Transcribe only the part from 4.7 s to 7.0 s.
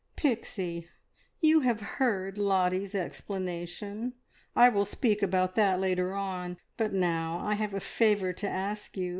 speak about that later on, but